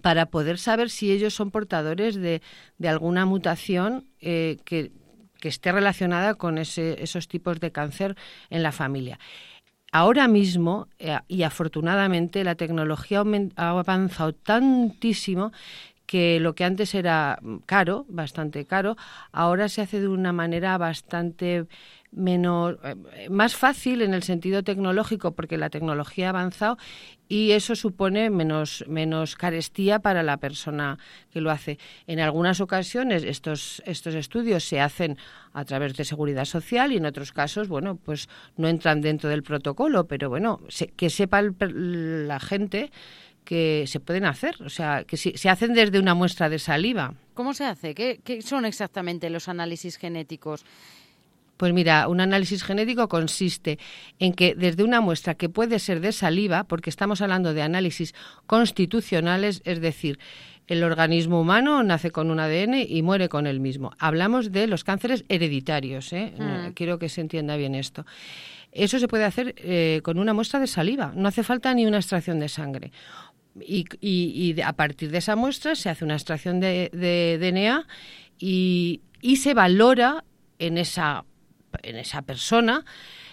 para 0.00 0.26
poder 0.26 0.58
saber 0.58 0.88
si 0.90 1.12
ellos 1.12 1.34
son 1.34 1.50
portadores 1.50 2.14
de, 2.16 2.40
de 2.78 2.88
alguna 2.88 3.26
mutación 3.26 4.06
eh, 4.20 4.56
que, 4.64 4.90
que, 5.38 5.48
esté 5.48 5.70
relacionada 5.70 6.34
con 6.34 6.56
ese, 6.56 7.02
esos 7.02 7.28
tipos 7.28 7.60
de 7.60 7.72
cáncer 7.72 8.16
en 8.48 8.62
la 8.62 8.72
familia. 8.72 9.18
Ahora 9.92 10.26
mismo, 10.28 10.88
eh, 10.98 11.18
y 11.28 11.42
afortunadamente, 11.42 12.44
la 12.44 12.54
tecnología 12.54 13.22
ha 13.56 13.68
avanzado 13.68 14.32
tantísimo 14.32 15.52
que 16.12 16.40
lo 16.40 16.54
que 16.54 16.64
antes 16.64 16.94
era 16.94 17.38
caro, 17.64 18.04
bastante 18.06 18.66
caro, 18.66 18.98
ahora 19.32 19.70
se 19.70 19.80
hace 19.80 19.98
de 19.98 20.08
una 20.08 20.34
manera 20.34 20.76
bastante 20.76 21.64
menos 22.10 22.76
eh, 22.84 23.30
más 23.30 23.56
fácil 23.56 24.02
en 24.02 24.12
el 24.12 24.22
sentido 24.22 24.62
tecnológico 24.62 25.32
porque 25.32 25.56
la 25.56 25.70
tecnología 25.70 26.26
ha 26.26 26.28
avanzado 26.28 26.76
y 27.28 27.52
eso 27.52 27.74
supone 27.74 28.28
menos 28.28 28.84
menos 28.86 29.36
carestía 29.36 30.00
para 30.00 30.22
la 30.22 30.36
persona 30.36 30.98
que 31.30 31.40
lo 31.40 31.50
hace. 31.50 31.78
En 32.06 32.20
algunas 32.20 32.60
ocasiones 32.60 33.24
estos 33.24 33.82
estos 33.86 34.14
estudios 34.14 34.64
se 34.64 34.82
hacen 34.82 35.16
a 35.54 35.64
través 35.64 35.96
de 35.96 36.04
seguridad 36.04 36.44
social 36.44 36.92
y 36.92 36.98
en 36.98 37.06
otros 37.06 37.32
casos, 37.32 37.68
bueno, 37.68 37.96
pues 37.96 38.28
no 38.58 38.68
entran 38.68 39.00
dentro 39.00 39.30
del 39.30 39.42
protocolo, 39.42 40.06
pero 40.06 40.28
bueno, 40.28 40.60
que 40.94 41.08
sepa 41.08 41.40
la 41.40 42.38
gente 42.38 42.90
que 43.44 43.84
se 43.86 44.00
pueden 44.00 44.24
hacer, 44.24 44.56
o 44.62 44.68
sea, 44.68 45.04
que 45.04 45.16
se 45.16 45.48
hacen 45.48 45.74
desde 45.74 45.98
una 45.98 46.14
muestra 46.14 46.48
de 46.48 46.58
saliva. 46.58 47.14
¿Cómo 47.34 47.54
se 47.54 47.64
hace? 47.64 47.94
¿Qué, 47.94 48.20
¿Qué, 48.22 48.42
son 48.42 48.64
exactamente 48.64 49.30
los 49.30 49.48
análisis 49.48 49.96
genéticos? 49.96 50.64
Pues 51.56 51.72
mira, 51.72 52.08
un 52.08 52.20
análisis 52.20 52.64
genético 52.64 53.08
consiste 53.08 53.78
en 54.18 54.32
que 54.32 54.54
desde 54.54 54.82
una 54.82 55.00
muestra 55.00 55.34
que 55.34 55.48
puede 55.48 55.78
ser 55.78 56.00
de 56.00 56.12
saliva, 56.12 56.64
porque 56.64 56.90
estamos 56.90 57.20
hablando 57.20 57.54
de 57.54 57.62
análisis 57.62 58.14
constitucionales, 58.46 59.62
es 59.64 59.80
decir, 59.80 60.18
el 60.66 60.82
organismo 60.84 61.40
humano 61.40 61.82
nace 61.82 62.10
con 62.10 62.30
un 62.30 62.40
ADN 62.40 62.84
y 62.88 63.02
muere 63.02 63.28
con 63.28 63.46
el 63.46 63.60
mismo. 63.60 63.92
Hablamos 63.98 64.52
de 64.52 64.66
los 64.66 64.84
cánceres 64.84 65.24
hereditarios, 65.28 66.12
¿eh? 66.12 66.32
Mm. 66.36 66.72
quiero 66.72 66.98
que 66.98 67.08
se 67.08 67.20
entienda 67.20 67.56
bien 67.56 67.74
esto. 67.74 68.06
Eso 68.72 68.98
se 68.98 69.06
puede 69.06 69.24
hacer 69.24 69.54
eh, 69.58 70.00
con 70.02 70.18
una 70.18 70.32
muestra 70.32 70.58
de 70.58 70.66
saliva, 70.66 71.12
no 71.14 71.28
hace 71.28 71.42
falta 71.42 71.74
ni 71.74 71.84
una 71.84 71.98
extracción 71.98 72.40
de 72.40 72.48
sangre. 72.48 72.90
Y, 73.60 74.60
a 74.62 74.72
partir 74.72 75.10
de 75.10 75.18
esa 75.18 75.36
muestra 75.36 75.74
se 75.74 75.90
hace 75.90 76.04
una 76.04 76.14
extracción 76.14 76.60
de, 76.60 76.88
DNA 77.40 77.86
y, 78.38 79.02
y 79.20 79.36
se 79.36 79.54
valora 79.54 80.24
en 80.58 80.78
esa 80.78 81.24
en 81.82 81.96
esa 81.96 82.22
persona 82.22 82.84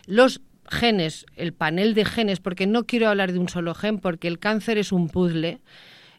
los 0.05 0.41
genes, 0.69 1.25
el 1.35 1.53
panel 1.53 1.93
de 1.93 2.05
genes, 2.05 2.39
porque 2.39 2.67
no 2.67 2.85
quiero 2.85 3.09
hablar 3.09 3.31
de 3.31 3.39
un 3.39 3.49
solo 3.49 3.73
gen, 3.73 3.99
porque 3.99 4.27
el 4.27 4.39
cáncer 4.39 4.77
es 4.77 4.91
un 4.91 5.09
puzzle. 5.09 5.61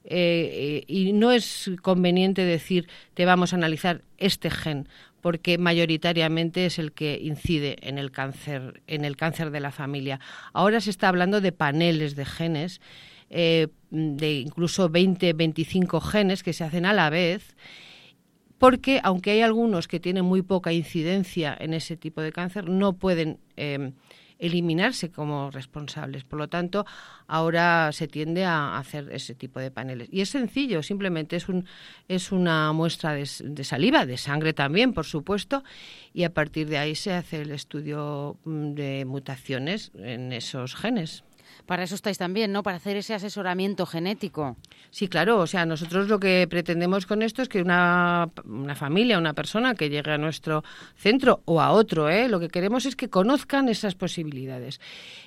Eh, 0.04 0.82
y 0.86 1.12
no 1.12 1.30
es 1.30 1.70
conveniente 1.82 2.42
decir 2.42 2.88
te 3.12 3.26
vamos 3.26 3.52
a 3.52 3.56
analizar 3.56 4.00
este 4.16 4.48
gen 4.48 4.88
porque 5.20 5.58
mayoritariamente 5.58 6.64
es 6.64 6.78
el 6.78 6.92
que 6.92 7.20
incide 7.22 7.76
en 7.82 7.98
el 7.98 8.10
cáncer 8.10 8.80
en 8.86 9.04
el 9.04 9.18
cáncer 9.18 9.50
de 9.50 9.60
la 9.60 9.70
familia 9.70 10.18
ahora 10.54 10.80
se 10.80 10.88
está 10.88 11.10
hablando 11.10 11.42
de 11.42 11.52
paneles 11.52 12.16
de 12.16 12.24
genes 12.24 12.80
eh, 13.30 13.68
de 13.90 14.40
incluso 14.40 14.88
20 14.88 15.32
25 15.32 16.00
genes 16.00 16.42
que 16.42 16.52
se 16.52 16.64
hacen 16.64 16.84
a 16.84 16.92
la 16.92 17.10
vez 17.10 17.56
porque 18.60 19.00
aunque 19.02 19.30
hay 19.30 19.40
algunos 19.40 19.88
que 19.88 20.00
tienen 20.00 20.26
muy 20.26 20.42
poca 20.42 20.70
incidencia 20.70 21.56
en 21.58 21.72
ese 21.72 21.96
tipo 21.96 22.20
de 22.20 22.30
cáncer, 22.30 22.68
no 22.68 22.92
pueden 22.92 23.38
em, 23.56 23.94
eliminarse 24.38 25.10
como 25.10 25.50
responsables. 25.50 26.24
Por 26.24 26.38
lo 26.38 26.48
tanto, 26.48 26.84
ahora 27.26 27.90
se 27.92 28.06
tiende 28.06 28.44
a 28.44 28.76
hacer 28.76 29.08
ese 29.12 29.34
tipo 29.34 29.60
de 29.60 29.70
paneles. 29.70 30.08
Y 30.10 30.20
es 30.20 30.30
sencillo, 30.30 30.82
simplemente 30.82 31.36
es, 31.36 31.48
un, 31.48 31.66
es 32.06 32.32
una 32.32 32.72
muestra 32.72 33.14
de, 33.14 33.24
saliva, 33.64 34.04
de 34.04 34.18
sangre 34.18 34.52
también, 34.52 34.92
por 34.92 35.06
supuesto, 35.06 35.62
y 36.12 36.24
a 36.24 36.34
partir 36.34 36.68
de 36.68 36.76
ahí 36.76 36.94
se 36.94 37.12
hace 37.12 37.40
el 37.40 37.52
estudio 37.52 38.38
mm, 38.44 38.72
de 38.72 39.04
mutaciones 39.06 39.92
en 39.94 40.32
esos 40.32 40.74
genes. 40.74 41.24
Para 41.66 41.84
eso 41.84 41.94
estáis 41.94 42.18
también, 42.18 42.52
¿no? 42.52 42.62
Para 42.62 42.76
hacer 42.76 42.96
ese 42.96 43.14
asesoramiento 43.14 43.86
genético. 43.86 44.56
Sí, 44.90 45.08
claro. 45.08 45.38
O 45.38 45.46
sea, 45.46 45.66
nosotros 45.66 46.08
lo 46.08 46.18
que 46.18 46.46
pretendemos 46.48 47.06
con 47.06 47.22
esto 47.22 47.42
es 47.42 47.48
que 47.48 47.62
una, 47.62 48.28
una 48.44 48.74
familia, 48.74 49.18
una 49.18 49.34
persona 49.34 49.74
que 49.74 49.88
llegue 49.88 50.12
a 50.12 50.18
nuestro 50.18 50.64
centro 50.96 51.42
o 51.44 51.60
a 51.60 51.70
otro, 51.72 52.08
¿eh? 52.08 52.28
lo 52.28 52.40
que 52.40 52.48
queremos 52.48 52.86
es 52.86 52.96
que 52.96 53.08
conozcan 53.08 53.68
esas 53.68 53.94
posibilidades. 53.94 54.80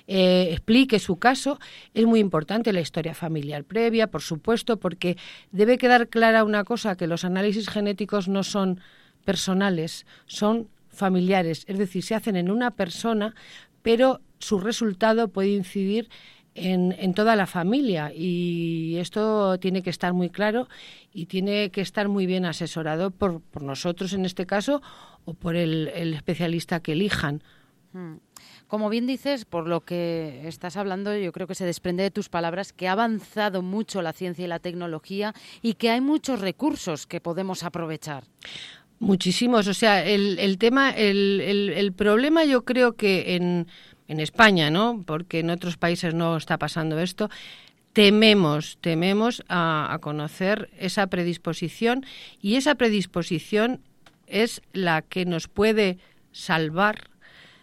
Eh, 0.06 0.48
explique 0.52 0.98
su 0.98 1.16
caso. 1.16 1.58
Es 1.94 2.04
muy 2.04 2.20
importante 2.20 2.72
la 2.72 2.80
historia 2.80 3.14
familiar 3.14 3.64
previa, 3.64 4.08
por 4.08 4.22
supuesto, 4.22 4.78
porque 4.78 5.16
debe 5.52 5.78
quedar 5.78 6.08
clara 6.08 6.44
una 6.44 6.64
cosa, 6.64 6.96
que 6.96 7.06
los 7.06 7.24
análisis 7.24 7.68
genéticos 7.68 8.28
no 8.28 8.42
son 8.42 8.80
personales, 9.24 10.06
son 10.26 10.68
familiares, 10.88 11.64
es 11.66 11.78
decir, 11.78 12.02
se 12.02 12.14
hacen 12.14 12.36
en 12.36 12.50
una 12.50 12.70
persona, 12.70 13.34
pero 13.82 14.20
su 14.44 14.60
resultado 14.60 15.28
puede 15.28 15.48
incidir 15.48 16.08
en, 16.54 17.14
toda 17.14 17.34
la 17.34 17.46
familia 17.46 18.12
y 18.14 18.96
esto 18.98 19.58
tiene 19.58 19.82
que 19.82 19.90
estar 19.90 20.12
muy 20.12 20.30
claro 20.30 20.68
y 21.12 21.26
tiene 21.26 21.70
que 21.70 21.80
estar 21.80 22.08
muy 22.08 22.26
bien 22.26 22.44
asesorado 22.44 23.10
por, 23.10 23.40
nosotros 23.60 24.12
en 24.12 24.24
este 24.24 24.46
caso 24.46 24.82
o 25.24 25.34
por 25.34 25.56
el, 25.56 25.88
especialista 26.14 26.80
que 26.80 26.92
elijan. 26.92 27.42
Hmm. 27.92 28.16
Como 28.68 28.88
bien 28.88 29.06
dices, 29.06 29.44
por 29.44 29.66
lo 29.66 29.80
que 29.80 30.42
estás 30.46 30.76
hablando, 30.76 31.16
yo 31.16 31.32
creo 31.32 31.46
que 31.46 31.54
se 31.54 31.64
desprende 31.64 32.02
de 32.02 32.10
tus 32.10 32.28
palabras 32.28 32.72
que 32.72 32.88
ha 32.88 32.92
avanzado 32.92 33.62
mucho 33.62 34.02
la 34.02 34.12
ciencia 34.12 34.44
y 34.44 34.48
la 34.48 34.58
tecnología 34.58 35.34
y 35.62 35.74
que 35.74 35.90
hay 35.90 36.00
muchos 36.00 36.40
recursos 36.40 37.06
que 37.06 37.20
podemos 37.20 37.62
aprovechar. 37.62 38.24
Muchísimos. 39.00 39.68
O 39.68 39.74
sea, 39.74 40.04
el, 40.04 40.38
el 40.38 40.58
tema, 40.58 40.90
el, 40.90 41.40
el, 41.40 41.92
problema 41.92 42.44
yo 42.44 42.64
creo 42.64 42.94
que 42.94 43.34
en, 43.36 43.66
en 44.08 44.20
España, 44.20 44.70
¿no? 44.70 45.02
Porque 45.06 45.40
en 45.40 45.50
otros 45.50 45.76
países 45.76 46.14
no 46.14 46.36
está 46.36 46.58
pasando 46.58 46.98
esto. 46.98 47.30
Tememos, 47.92 48.78
tememos 48.80 49.44
a, 49.48 49.96
conocer 50.00 50.70
esa 50.78 51.06
predisposición 51.06 52.04
y 52.40 52.56
esa 52.56 52.74
predisposición 52.74 53.80
es 54.26 54.62
la 54.72 55.02
que 55.02 55.24
nos 55.24 55.48
puede 55.48 55.98
salvar 56.32 57.10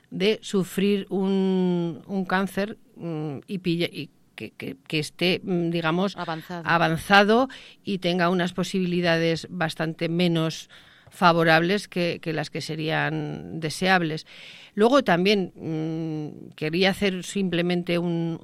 de 0.10 0.40
sufrir 0.42 1.06
un, 1.10 2.02
un 2.08 2.26
cáncer 2.26 2.78
mm, 2.96 3.40
y, 3.48 3.56
y 3.56 4.10
que, 4.36 4.78
que, 4.88 5.00
esté, 5.00 5.42
mm, 5.44 5.70
digamos, 5.70 6.16
avanzado. 6.18 6.64
avanzado. 6.66 7.50
y 7.84 8.00
tenga 8.00 8.30
unas 8.30 8.54
posibilidades 8.54 9.48
bastante 9.50 10.10
menos 10.10 10.70
favorables 11.12 11.88
que, 11.88 12.20
las 12.26 12.50
que 12.50 12.62
serían 12.62 13.60
deseables. 13.60 14.26
Luego 14.74 15.04
también 15.04 15.52
mm, 15.56 16.54
quería 16.56 16.90
hacer 16.90 17.24
simplemente 17.24 18.00
un, 18.00 18.40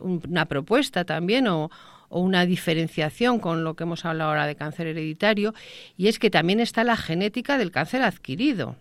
una 0.00 0.44
propuesta 0.46 1.04
también 1.04 1.46
o, 1.46 1.70
una 2.10 2.44
diferenciación 2.44 3.38
con 3.38 3.62
lo 3.62 3.74
que 3.74 3.84
hemos 3.84 4.04
hablado 4.04 4.30
ahora 4.30 4.48
de 4.48 4.56
cáncer 4.56 4.88
hereditario, 4.88 5.54
y 5.96 6.08
es 6.08 6.18
que 6.18 6.28
también 6.28 6.58
está 6.58 6.82
la 6.82 6.96
genética 6.96 7.56
del 7.56 7.70
cáncer 7.70 8.02
adquirido. 8.02 8.74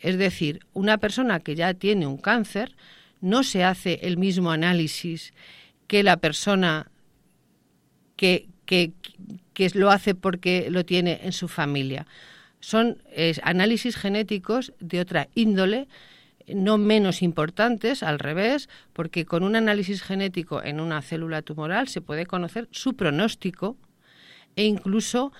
Es 0.00 0.16
decir, 0.16 0.60
una 0.74 0.98
persona 0.98 1.40
que 1.40 1.56
ya 1.56 1.74
tiene 1.74 2.06
un 2.06 2.18
cáncer 2.18 2.76
no 3.20 3.42
se 3.42 3.64
hace 3.64 3.98
el 4.02 4.16
mismo 4.16 4.52
análisis 4.52 5.34
que 5.88 6.04
la 6.04 6.18
persona 6.18 6.88
que, 8.14 8.46
que, 8.64 8.92
que 9.58 9.68
lo 9.74 9.90
hace 9.90 10.14
porque 10.14 10.68
lo 10.70 10.84
tiene 10.84 11.18
en 11.24 11.32
su 11.32 11.48
familia. 11.48 12.06
Son 12.60 13.02
análisis 13.42 13.96
genéticos 13.96 14.72
de 14.78 15.00
otra 15.00 15.28
índole, 15.34 15.88
no 16.46 16.78
menos 16.78 17.22
importantes, 17.22 18.04
al 18.04 18.20
revés, 18.20 18.68
porque 18.92 19.26
con 19.26 19.42
un 19.42 19.56
análisis 19.56 20.00
genético 20.00 20.62
en 20.62 20.78
una 20.78 21.02
célula 21.02 21.42
tumoral 21.42 21.88
se 21.88 22.00
puede 22.00 22.24
conocer 22.24 22.68
su 22.70 22.94
pronóstico 22.94 23.76
e 24.54 24.64
incluso 24.64 25.32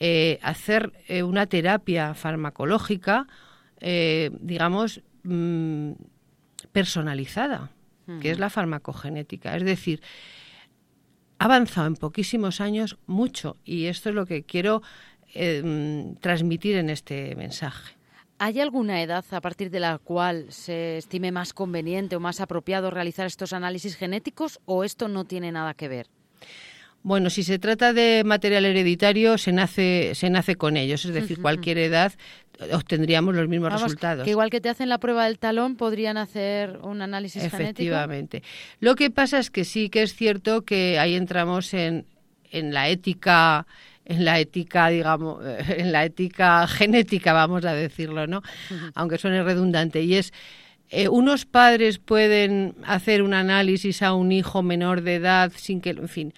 eh, 0.00 0.40
hacer 0.42 0.92
eh, 1.06 1.22
una 1.22 1.46
terapia 1.46 2.14
farmacológica, 2.14 3.28
eh, 3.78 4.32
digamos, 4.40 5.02
mm, 5.22 5.92
personalizada, 6.72 7.70
que 8.20 8.32
es 8.32 8.40
la 8.40 8.50
farmacogenética. 8.50 9.56
Es 9.56 9.64
decir, 9.64 10.02
ha 11.42 11.46
avanzado 11.46 11.88
en 11.88 11.96
poquísimos 11.96 12.60
años 12.60 12.98
mucho 13.06 13.56
y 13.64 13.86
esto 13.86 14.10
es 14.10 14.14
lo 14.14 14.26
que 14.26 14.44
quiero 14.44 14.80
em, 15.34 16.14
transmitir 16.16 16.76
en 16.76 16.88
este 16.88 17.34
mensaje. 17.34 17.96
¿Hay 18.38 18.60
alguna 18.60 19.02
edad 19.02 19.24
a 19.32 19.40
partir 19.40 19.68
de 19.70 19.80
la 19.80 19.98
cual 19.98 20.46
se 20.50 20.98
estime 20.98 21.32
más 21.32 21.52
conveniente 21.52 22.14
o 22.14 22.20
más 22.20 22.40
apropiado 22.40 22.92
realizar 22.92 23.26
estos 23.26 23.52
análisis 23.52 23.96
genéticos 23.96 24.60
o 24.66 24.84
esto 24.84 25.08
no 25.08 25.24
tiene 25.24 25.50
nada 25.50 25.74
que 25.74 25.88
ver? 25.88 26.06
Bueno, 27.02 27.28
si 27.28 27.42
se 27.42 27.58
trata 27.58 27.92
de 27.92 28.22
material 28.24 28.64
hereditario, 28.64 29.36
se 29.36 29.50
nace, 29.50 30.12
se 30.14 30.30
nace 30.30 30.54
con 30.54 30.76
ellos, 30.76 31.04
es 31.04 31.12
decir, 31.12 31.42
cualquier 31.42 31.78
edad 31.78 32.12
obtendríamos 32.72 33.34
los 33.34 33.48
mismos 33.48 33.72
resultados. 33.72 34.24
Que 34.24 34.30
igual 34.30 34.50
que 34.50 34.60
te 34.60 34.68
hacen 34.68 34.88
la 34.88 34.98
prueba 34.98 35.24
del 35.24 35.38
talón, 35.38 35.76
podrían 35.76 36.16
hacer 36.16 36.78
un 36.82 37.02
análisis 37.02 37.42
Efectivamente. 37.42 38.42
Lo 38.80 38.94
que 38.94 39.10
pasa 39.10 39.38
es 39.38 39.50
que 39.50 39.64
sí 39.64 39.88
que 39.88 40.02
es 40.02 40.14
cierto 40.14 40.62
que 40.62 40.98
ahí 40.98 41.14
entramos 41.14 41.74
en, 41.74 42.06
en 42.50 42.72
la 42.72 42.88
ética 42.88 43.66
en 44.04 44.24
la 44.24 44.40
ética, 44.40 44.88
digamos, 44.88 45.44
en 45.68 45.92
la 45.92 46.04
ética 46.04 46.66
genética, 46.66 47.32
vamos 47.32 47.64
a 47.64 47.72
decirlo, 47.72 48.26
¿no? 48.26 48.42
Aunque 48.94 49.18
suene 49.18 49.42
redundante. 49.42 50.02
Y 50.02 50.16
es, 50.16 50.32
eh, 50.90 51.08
unos 51.08 51.46
padres 51.46 51.98
pueden 51.98 52.74
hacer 52.84 53.22
un 53.22 53.32
análisis 53.32 54.02
a 54.02 54.12
un 54.12 54.32
hijo 54.32 54.62
menor 54.62 55.02
de 55.02 55.16
edad 55.16 55.52
sin 55.56 55.80
que, 55.80 55.90
en 55.90 56.08
fin, 56.08 56.34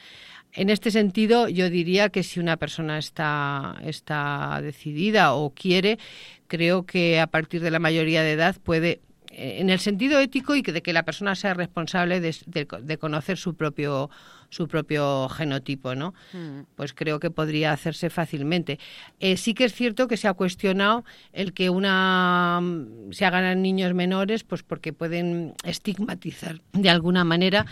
En 0.54 0.70
este 0.70 0.90
sentido, 0.92 1.49
yo 1.49 1.68
diría 1.68 2.11
que 2.11 2.23
si 2.23 2.38
una 2.38 2.56
persona 2.56 2.99
está, 2.99 3.76
está 3.84 4.61
decidida 4.62 5.34
o 5.34 5.50
quiere, 5.50 5.99
creo 6.46 6.87
que 6.87 7.18
a 7.20 7.26
partir 7.26 7.61
de 7.61 7.73
la 7.73 7.80
mayoría 7.80 8.23
de 8.23 8.32
edad 8.32 8.56
puede 8.62 9.00
eh, 9.37 9.56
en 9.61 9.68
el 9.68 9.80
sentido 9.80 10.20
ético 10.20 10.54
y 10.54 10.62
de 10.62 10.80
que 10.80 10.92
la 10.92 11.02
persona 11.02 11.34
sea 11.34 11.54
responsable 11.54 12.20
de, 12.20 12.99
conocer 12.99 13.37
su 13.37 13.54
propio 13.54 14.11
su 14.49 14.68
propio 14.68 15.28
genotipo, 15.28 15.96
¿no? 15.96 16.14
Mm. 16.32 16.61
Pues 16.76 16.94
creo 16.94 17.18
que 17.18 17.30
podría 17.30 17.73
hacerse 17.73 18.08
fácilmente. 18.08 18.78
Eh, 19.18 19.37
sí 19.37 19.52
que 19.52 19.64
es 19.64 19.75
cierto 19.75 20.06
que 20.06 20.16
se 20.16 20.28
ha 20.28 20.34
cuestionado 20.34 21.04
el 21.32 21.52
que 21.52 21.70
una 21.70 22.62
se 23.11 23.25
hagan 23.25 23.61
niños 23.62 23.92
menores, 23.94 24.44
pues 24.44 24.62
porque 24.62 24.92
pueden 24.92 25.54
estigmatizar 25.64 26.61
de 26.73 26.90
alguna 26.90 27.25
manera. 27.25 27.66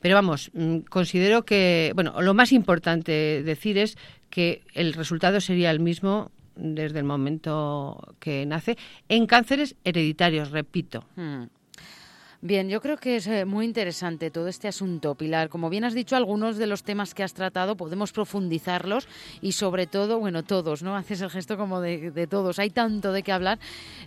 Pero 0.00 0.14
vamos, 0.14 0.50
mm, 0.54 0.78
considero 0.88 1.44
que, 1.44 1.92
bueno, 1.94 2.20
lo 2.22 2.34
más 2.34 2.52
importante 2.52 3.42
decir 3.42 3.78
es 3.78 3.96
que 4.30 4.62
el 4.74 4.92
resultado 4.92 5.40
sería 5.40 5.70
el 5.70 5.80
mismo 5.80 6.30
desde 6.54 6.98
el 6.98 7.04
momento 7.04 8.14
que 8.18 8.44
nace 8.46 8.76
en 9.08 9.26
cánceres 9.26 9.76
hereditarios, 9.84 10.50
repito. 10.50 11.04
Hmm. 11.16 11.44
Bien, 12.40 12.68
yo 12.68 12.80
creo 12.80 12.98
que 12.98 13.16
es 13.16 13.26
eh, 13.26 13.44
muy 13.44 13.64
interesante 13.64 14.30
todo 14.30 14.46
este 14.46 14.68
asunto, 14.68 15.16
Pilar. 15.16 15.48
Como 15.48 15.70
bien 15.70 15.82
has 15.82 15.92
dicho, 15.92 16.14
algunos 16.14 16.56
de 16.56 16.68
los 16.68 16.84
temas 16.84 17.12
que 17.12 17.24
has 17.24 17.34
tratado 17.34 17.76
podemos 17.76 18.12
profundizarlos 18.12 19.08
y 19.42 19.52
sobre 19.52 19.88
todo, 19.88 20.20
bueno, 20.20 20.44
todos, 20.44 20.84
¿no? 20.84 20.94
Haces 20.96 21.20
el 21.20 21.30
gesto 21.30 21.56
como 21.56 21.80
de, 21.80 22.28
todos. 22.30 22.60
Hay 22.60 22.70
tanto 22.70 23.10
de 23.10 23.24
qué 23.24 23.32
hablar. 23.32 23.58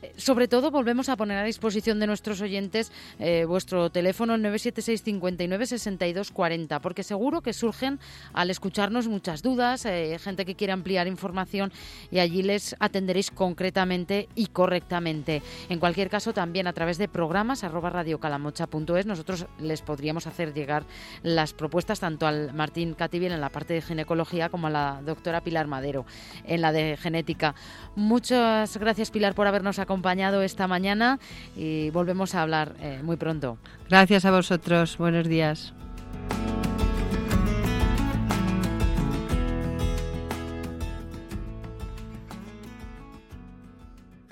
Eh, 0.02 0.14
sobre 0.16 0.48
todo, 0.48 0.72
volvemos 0.72 1.10
a 1.10 1.18
poner 1.18 1.40
a 1.40 1.44
disposición 1.44 2.00
de 2.00 2.08
nuestros 2.08 2.40
oyentes 2.40 2.94
eh, 3.20 3.44
vuestro 3.44 3.90
teléfono 3.90 4.38
976 4.38 5.04
59 5.04 5.66
62 5.66 6.32
40, 6.32 6.80
porque 6.80 7.04
seguro 7.04 7.42
que 7.42 7.52
surgen 7.52 8.00
al 8.32 8.50
escucharnos 8.50 9.10
muchas 9.10 9.42
dudas, 9.42 9.84
gente 10.20 10.46
que 10.46 10.56
quiere 10.56 10.72
ampliar 10.72 11.08
información 11.08 11.74
y 12.12 12.20
allí 12.20 12.44
les 12.44 12.78
atenderéis 12.80 13.30
concretamente 13.30 14.30
y 14.36 14.48
correctamente. 14.48 15.42
En 15.68 15.80
cualquier 15.80 16.10
caso, 16.10 16.32
también 16.32 16.68
a 16.68 16.74
través 16.74 16.98
de 16.98 17.10
programas 17.10 17.66
arroba 17.66 17.90
radio 17.90 18.21
calamocha.es, 18.22 19.06
nosotros 19.06 19.48
les 19.60 19.82
podríamos 19.82 20.28
hacer 20.28 20.54
llegar 20.54 20.86
las 21.24 21.54
propuestas 21.54 22.00
tanto 22.00 22.28
al 22.28 22.54
Martín 22.54 22.94
Cativiel 22.94 23.34
en 23.34 23.42
la 23.42 23.50
parte 23.50 23.74
de 23.74 23.82
ginecología 23.82 24.48
como 24.50 24.68
a 24.68 24.70
la 24.70 25.02
doctora 25.06 25.42
Pilar 25.42 25.68
Madero 25.68 26.06
en 26.46 26.62
la 26.62 26.72
de 26.72 26.98
genética. 26.98 27.56
Muchas 27.96 28.78
gracias 28.78 29.12
Pilar 29.12 29.36
por 29.36 29.48
habernos 29.48 29.80
acompañado 29.80 30.42
esta 30.42 30.68
mañana 30.68 31.20
y 31.56 31.90
volvemos 31.90 32.36
a 32.36 32.44
hablar 32.44 32.76
eh, 32.80 33.02
muy 33.04 33.18
pronto. 33.18 33.58
Gracias 33.90 34.24
a 34.26 34.32
vosotros. 34.32 34.98
Buenos 34.98 35.28
días. 35.28 35.74